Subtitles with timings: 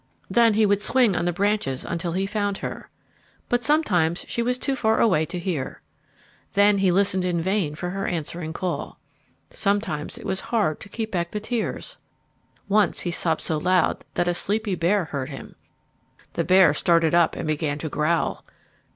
[0.31, 2.89] Then he would swing on the branches until he found her.
[3.49, 5.79] But sometimes she was too far away to hear.
[6.53, 8.97] Then he listened in vain for her answering call.
[9.51, 11.99] Sometimes it was hard work to keep back the tears.
[12.67, 15.53] Once he sobbed so loud that a sleepy bear heard him.
[16.33, 18.43] The bear started up and began to growl.